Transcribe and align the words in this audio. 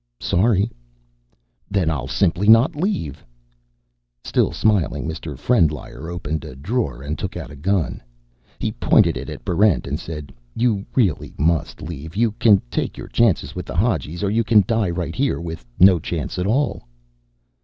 "Sorry." 0.19 0.71
"Then 1.69 1.91
I'll 1.91 2.07
simply 2.07 2.47
not 2.49 2.75
leave." 2.75 3.23
Still 4.23 4.51
smiling, 4.51 5.07
Mr. 5.07 5.37
Frendlyer 5.37 6.09
opened 6.09 6.43
a 6.43 6.55
drawer 6.55 7.03
and 7.03 7.19
took 7.19 7.37
out 7.37 7.51
a 7.51 7.55
gun. 7.55 8.01
He 8.57 8.71
pointed 8.71 9.15
it 9.15 9.29
at 9.29 9.45
Barrent, 9.45 9.85
and 9.85 9.99
said, 9.99 10.33
"You 10.55 10.87
really 10.95 11.35
must 11.37 11.83
leave. 11.83 12.15
You 12.15 12.31
can 12.31 12.63
take 12.71 12.97
your 12.97 13.09
chances 13.09 13.53
with 13.53 13.67
the 13.67 13.75
Hadjis, 13.75 14.23
or 14.23 14.31
you 14.31 14.43
can 14.43 14.63
die 14.65 14.89
right 14.89 15.13
here 15.15 15.39
with 15.39 15.63
no 15.79 15.99
chance 15.99 16.39
at 16.39 16.47
all." 16.47 16.87